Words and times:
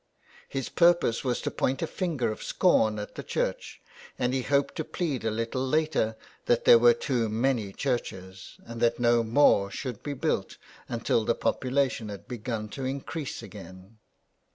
His 0.49 0.67
purpose 0.67 1.23
was 1.23 1.41
to 1.41 1.51
point 1.51 1.83
a 1.83 1.85
finger 1.85 2.31
of 2.31 2.41
scorn 2.41 2.97
at 2.97 3.13
the 3.13 3.21
churches, 3.21 3.77
and 4.17 4.33
he 4.33 4.41
hoped 4.41 4.75
to 4.77 4.83
plead 4.83 5.23
a 5.23 5.29
little 5.29 5.63
later 5.63 6.15
that 6.47 6.65
there 6.65 6.79
were 6.79 6.95
too 6.95 7.29
many 7.29 7.71
churches, 7.71 8.57
and 8.65 8.81
that 8.81 8.99
no 8.99 9.23
more 9.23 9.69
should 9.69 10.01
be 10.01 10.15
344 10.15 10.15
THE 10.15 10.25
V/ILD 10.25 10.47
GOOSE. 10.47 10.57
built 10.57 10.99
until 10.99 11.23
the 11.23 11.35
population 11.35 12.09
had 12.09 12.27
begun 12.27 12.67
to 12.69 12.83
increase 12.83 13.43
again. 13.43 13.99